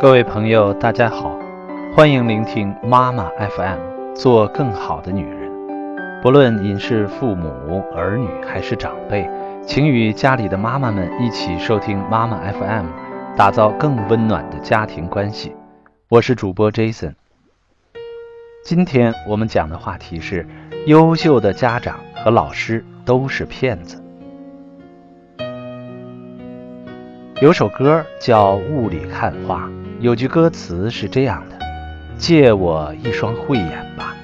[0.00, 1.36] 各位朋友，大家好，
[1.92, 5.50] 欢迎聆听妈妈 FM，做更好的女人。
[6.22, 9.28] 不论您是父母、儿女还是长辈，
[9.66, 12.86] 请与家里的妈妈们一起收听妈妈 FM，
[13.36, 15.52] 打造更温暖的家庭关系。
[16.08, 17.14] 我是主播 Jason。
[18.62, 20.46] 今天我们讲的话题是：
[20.86, 24.00] 优秀的家长和老师都是骗子。
[27.42, 29.66] 有首歌叫《雾里看花》。
[30.00, 31.58] 有句歌词是这样的
[32.16, 34.14] ：“借我一双慧眼吧，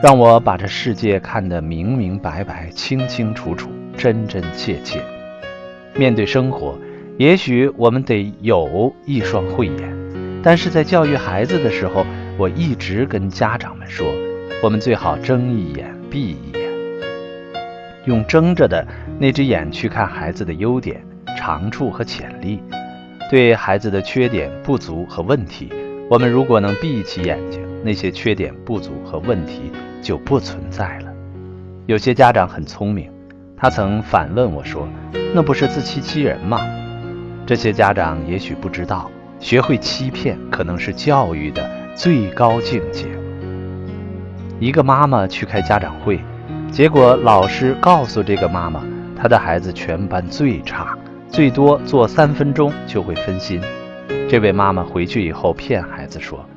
[0.00, 5.02] 让我把这世界看得明明白白、清清楚楚、真真切切。”
[5.96, 6.78] 面对生活，
[7.18, 9.92] 也许我们得有一双慧眼，
[10.40, 12.06] 但是在教育孩子的时候，
[12.38, 14.06] 我一直跟家长们说，
[14.62, 16.70] 我们最好睁一眼闭一眼，
[18.04, 18.86] 用睁着的
[19.18, 21.04] 那只眼去看孩子的优点、
[21.36, 22.60] 长处和潜力。
[23.34, 25.68] 对孩子的缺点、不足和问题，
[26.08, 31.12] 我们如果能闭起眼睛，那些缺点、不足和问题就不存在了。
[31.86, 33.10] 有些家长很聪明，
[33.56, 34.88] 他曾反问我说
[35.34, 36.60] ：“那不是自欺欺人吗？”
[37.44, 39.10] 这些家长也许不知道，
[39.40, 43.08] 学会欺骗可能是教育的最高境界。
[44.60, 46.20] 一个妈妈去开家长会，
[46.70, 48.80] 结果老师告诉这个妈妈，
[49.20, 50.96] 她的孩子全班最差。
[51.34, 53.60] 最多做三分钟就会分心。
[54.28, 56.48] 这位妈妈回去以后骗孩子说：“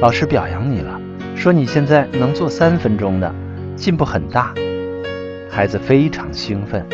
[0.00, 1.00] 老师表扬你了，
[1.34, 3.34] 说你现在能做三分钟的，
[3.74, 4.54] 进步很大。”
[5.50, 6.86] 孩子非常兴奋，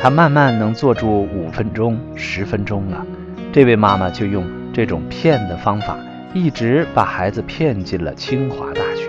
[0.00, 3.06] 他慢慢能坐住五分钟、十分钟了。
[3.52, 5.96] 这位妈妈就用这种骗的方法，
[6.34, 9.08] 一直把孩子骗进了清华大学。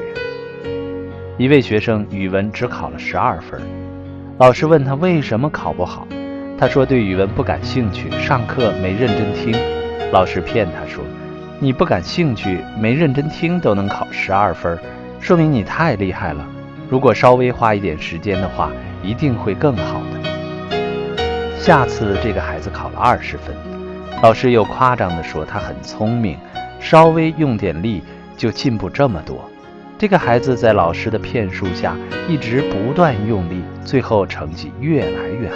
[1.40, 3.60] 一位学生语文只考了十二分，
[4.38, 6.08] 老师问他为什么考不好。
[6.60, 9.56] 他说对语文不感兴趣，上课没认真听。
[10.12, 11.02] 老师骗他说
[11.58, 14.78] ：“你不感兴趣，没认真听都能考十二分，
[15.22, 16.46] 说明你太厉害了。
[16.90, 20.76] 如果稍微花一点时间的话，一定会更好的。”
[21.58, 23.56] 下次这个孩子考了二十分，
[24.22, 26.38] 老师又夸张地说他很聪明，
[26.82, 28.04] 稍微用点力
[28.36, 29.50] 就进步这么多。
[29.98, 31.96] 这个孩子在老师的骗术下
[32.28, 35.56] 一直不断用力，最后成绩越来越好。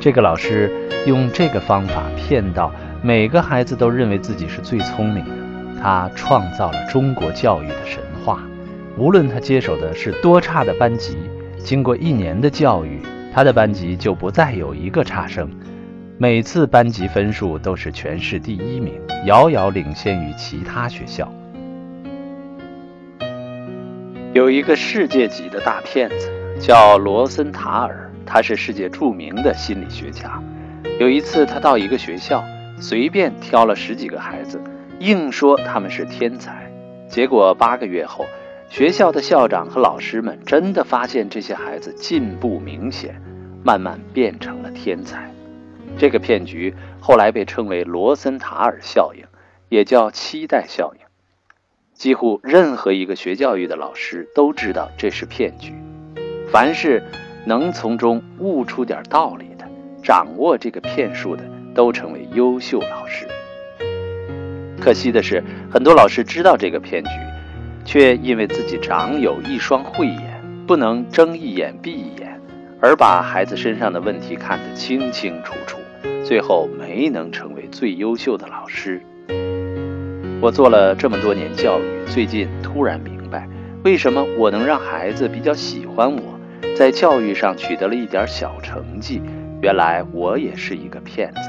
[0.00, 0.72] 这个老师
[1.06, 2.72] 用这个方法骗到
[3.02, 5.30] 每个孩子都认为自己是最聪明的，
[5.82, 8.42] 他创造了中国教育的神话。
[8.96, 11.18] 无论他接手的是多差的班级，
[11.58, 13.00] 经过一年的教育，
[13.32, 15.50] 他的班级就不再有一个差生，
[16.16, 18.94] 每次班级分数都是全市第一名，
[19.26, 21.30] 遥遥领先于其他学校。
[24.32, 28.09] 有一个世界级的大骗子，叫罗森塔尔。
[28.32, 30.40] 他是世界著名的心理学家。
[31.00, 32.44] 有一次，他到一个学校，
[32.78, 34.62] 随便挑了十几个孩子，
[35.00, 36.70] 硬说他们是天才。
[37.08, 38.24] 结果八个月后，
[38.68, 43.20] 学校的校长和老师们真的发现这些孩子进步明显，
[43.64, 45.28] 慢慢变成了天才。
[45.98, 49.24] 这个骗局后来被称为罗森塔尔效应，
[49.68, 51.00] 也叫期待效应。
[51.94, 55.74] 几乎任何一个学教育的老师都知道这是骗局。
[56.52, 57.02] 凡是。
[57.46, 59.64] 能从中悟出点道理的，
[60.02, 61.42] 掌握这个骗术的，
[61.74, 63.26] 都成为优秀老师。
[64.80, 67.10] 可惜的是，很多老师知道这个骗局，
[67.84, 72.40] 却因为自己长有一双慧眼，不能睁一眼闭一眼，
[72.80, 75.78] 而把孩子身上的问题看得清清楚楚，
[76.24, 79.02] 最后没能成为最优秀的老师。
[80.40, 83.46] 我做了这么多年教育，最近突然明白，
[83.84, 86.39] 为什么我能让孩子比较喜欢我。
[86.76, 89.22] 在教育上取得了一点小成绩，
[89.60, 91.40] 原来我也是一个骗子。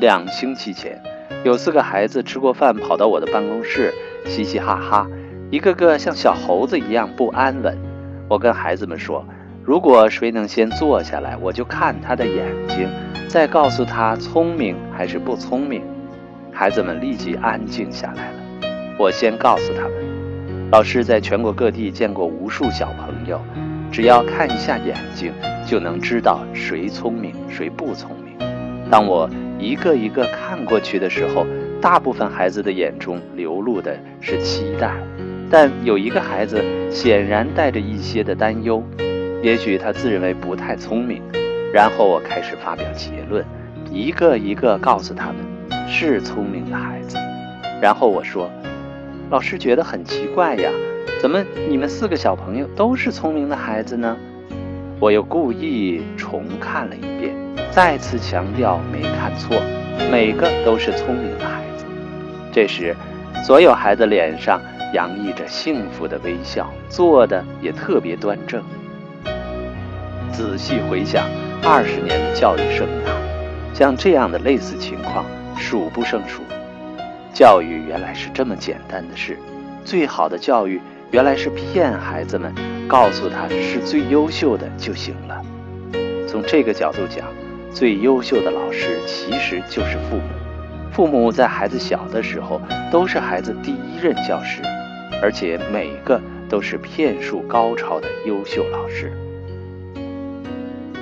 [0.00, 1.00] 两星期前，
[1.44, 3.92] 有四个孩子吃过饭，跑到我的办公室，
[4.24, 5.08] 嘻嘻哈哈，
[5.50, 7.76] 一个个像小猴子一样不安稳。
[8.28, 9.24] 我跟孩子们说，
[9.64, 12.88] 如果谁能先坐下来，我就看他的眼睛，
[13.28, 15.82] 再告诉他聪明还是不聪明。
[16.52, 18.38] 孩子们立即安静下来了。
[18.98, 19.92] 我先告诉他们，
[20.70, 23.40] 老师在全国各地见过无数小朋友。
[23.90, 25.32] 只要看一下眼睛，
[25.66, 28.36] 就能知道谁聪明谁不聪明。
[28.90, 29.28] 当我
[29.58, 31.46] 一个一个看过去的时候，
[31.80, 34.92] 大部分孩子的眼中流露的是期待，
[35.50, 38.84] 但有一个孩子显然带着一些的担忧，
[39.42, 41.22] 也许他自认为不太聪明。
[41.72, 43.42] 然后我开始发表结论，
[43.90, 45.36] 一个一个告诉他们
[45.88, 47.16] 是聪明的孩子。
[47.80, 48.50] 然后我说，
[49.30, 50.70] 老师觉得很奇怪呀。
[51.20, 54.16] 怎么，你们四个小朋友都是聪明的孩子呢？
[55.00, 57.34] 我又故意重看了一遍，
[57.70, 59.60] 再次强调没看错，
[60.10, 61.84] 每个都是聪明的孩子。
[62.52, 62.96] 这时，
[63.44, 64.60] 所有孩子脸上
[64.94, 68.62] 洋溢着幸福的微笑，坐的也特别端正。
[70.32, 71.26] 仔细回想
[71.62, 75.24] 二十年的教育生涯，像这样的类似情况
[75.56, 76.42] 数不胜数。
[77.38, 79.38] 教育原来是这么简单的事，
[79.84, 80.80] 最好的教育
[81.12, 82.52] 原来是骗孩子们，
[82.88, 85.40] 告诉他是最优秀的就行了。
[86.26, 87.28] 从这个角度讲，
[87.72, 90.90] 最优秀的老师其实就是父母。
[90.90, 94.60] 父母在孩子小的时候都是孩子第一任教师，
[95.22, 99.16] 而且每个都是骗术高超的优秀老师。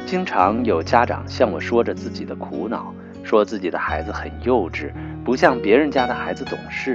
[0.05, 2.95] 经常有家长向我说着自己的苦恼，
[3.25, 4.93] 说自己的孩子很幼稚，
[5.27, 6.95] 不像别人家的孩子懂事。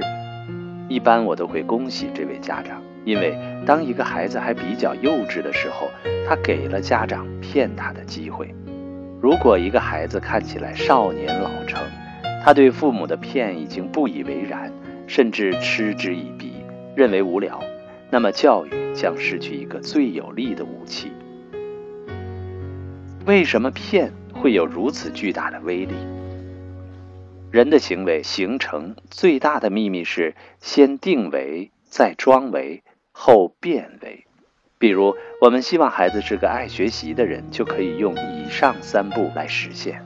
[0.88, 5.90] 一般我都会恭喜这位家长，因为当一个孩子还比较幼稚的时候，
[6.26, 8.54] 他给了家长骗他的机会。
[9.20, 11.78] 如果一个孩子看起来少年老成，
[12.42, 14.72] 他对父母的骗已经不以为然，
[15.06, 16.54] 甚至嗤之以鼻，
[16.96, 17.62] 认为无聊，
[18.10, 21.12] 那么教育将失去一个最有力的武器。
[23.26, 25.94] 为什么骗会有如此巨大的威力？
[27.52, 32.82] 人的行为形成最大的秘密是先定为，再装为，
[33.12, 34.24] 后变为。
[34.78, 40.02] 比如，我们希望孩子是个爱学习的人，就可以用以上三步来实现：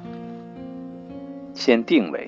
[1.54, 2.26] 先定为，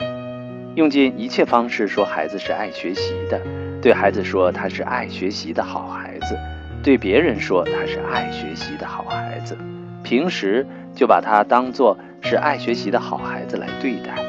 [0.77, 3.43] 用尽一切方式说孩子是爱学习的，
[3.83, 6.39] 对孩子说他是爱学习的好孩子，
[6.81, 9.59] 对别人说他是爱学习的好孩子。
[10.05, 10.65] 平时
[10.95, 14.28] 就把他当做是爱学习的好孩子来对待。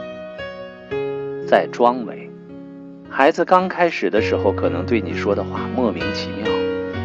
[1.50, 2.30] 在装为，
[3.10, 6.48] 孩子刚开始的时候可能对你说的话莫名其妙，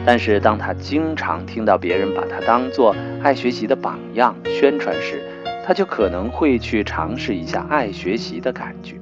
[0.04, 5.22] 但是当他经常听到别人把他当做爱学习的榜样宣传时，
[5.64, 8.96] 他就可能会去尝试一下爱学习的感觉。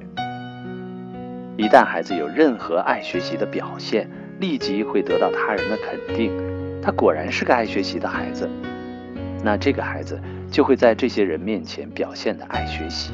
[1.57, 6.31] 一旦孩子有任何爱学习的表现，立即会得到他人的肯定，
[6.81, 8.49] 他果然是个爱学习的孩子。
[9.43, 10.17] 那这个孩子
[10.49, 13.11] 就会在这些人面前表现的爱学习，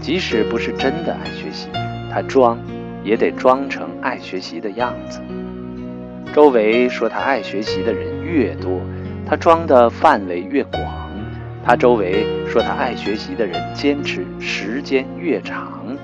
[0.00, 1.68] 即使不是真的爱学习，
[2.10, 2.58] 他装
[3.04, 5.20] 也得装成爱学习的样子。
[6.32, 8.80] 周围说他爱学习的人越多，
[9.26, 10.82] 他装的范围越广；
[11.64, 15.96] 他周围说他爱学习的人坚持时间越长，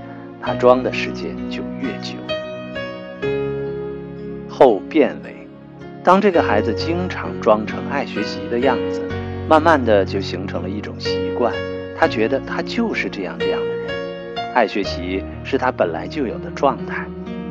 [0.42, 2.14] 他装的时间就越久。
[4.48, 5.48] 后变为，
[6.04, 9.02] 当这个孩子经常装成爱学习的样子。
[9.48, 11.54] 慢慢的就形成了一种习惯，
[11.96, 13.75] 他觉得他就是这样这样的，
[14.56, 17.06] 爱学习是他本来就有的状态，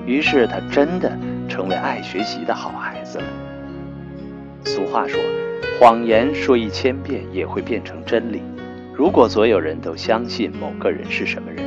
[0.08, 1.16] 于是他真的
[1.48, 3.26] 成为爱学习的好孩子了。
[4.64, 5.22] 俗话说，
[5.80, 8.42] 谎言说一千遍也会变成真理。
[8.92, 11.64] 如果所有人都相信某个人是什么人，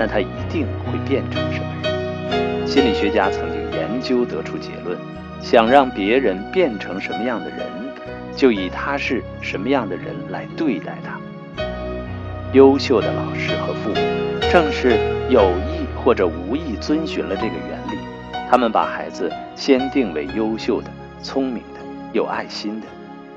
[0.00, 2.66] 那他一定会变成什么人。
[2.66, 4.98] 心理学家曾经研究得出结论，
[5.40, 7.60] 想让别人变成什么样的人。
[8.34, 11.20] 就以他是什么样的人来对待他。
[12.52, 13.96] 优秀的老师和父母，
[14.52, 14.98] 正是
[15.30, 17.98] 有意或者无意遵循了这个原理。
[18.50, 20.90] 他们把孩子先定为优秀的、
[21.22, 21.80] 聪明的、
[22.12, 22.86] 有爱心的，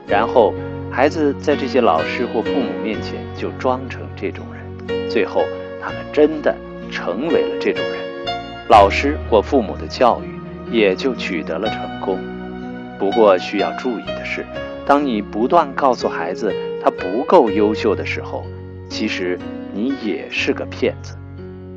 [0.06, 0.54] 然后
[0.92, 5.42] 孩子在这些老师或父母面前就装成这种人，最后
[5.82, 6.54] 他们真的
[6.92, 8.36] 成为了这种人，
[8.68, 10.38] 老师或父母的教育
[10.70, 12.20] 也就取得了成功。
[13.00, 14.46] 不过需要注意的是。
[14.86, 16.54] 当你不断告诉孩子
[16.84, 18.46] 他不够优秀的时候，
[18.90, 19.40] 其实
[19.76, 21.18] 你也是个骗子，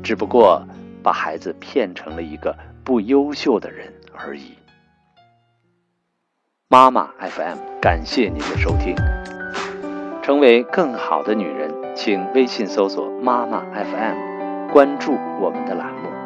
[0.01, 0.65] 只不过
[1.03, 4.53] 把孩子骗成了一个不优秀的人而已。
[6.69, 8.95] 妈妈 FM，感谢您的收听。
[10.23, 16.18] 成为更好的女人，请微信搜索“妈妈 FM”，关注我们的栏目。